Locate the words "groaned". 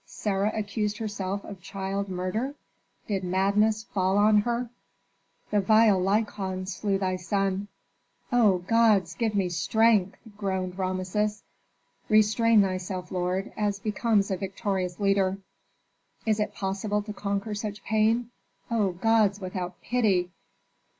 10.35-10.79